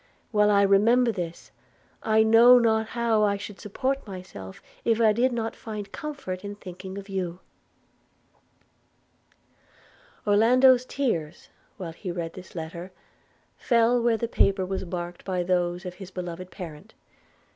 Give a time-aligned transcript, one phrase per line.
[0.31, 1.51] while I remember this,
[2.01, 6.55] I know not how I should support myself if I did not find comfort in
[6.55, 7.39] thinking of you.'
[10.25, 12.91] Orlando's tears, while he read this letter,
[13.57, 16.95] fell where the paper was marked by those of this beloved parent.